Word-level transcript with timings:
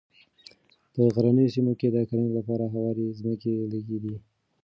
په 0.93 1.01
غرنیو 1.13 1.51
سیمو 1.53 1.73
کې 1.79 1.87
د 1.91 1.97
کرنې 2.09 2.29
لپاره 2.37 2.65
هوارې 2.73 3.05
مځکې 3.23 3.51
لږې 3.71 3.97
دي. 4.03 4.15